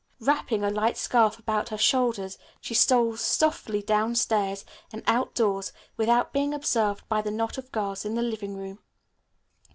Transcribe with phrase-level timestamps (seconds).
[0.19, 6.55] Wrapping a light scarf about her shoulders, she stole softly downstairs and outdoors without being
[6.55, 8.79] observed by the knot of girls in the living room.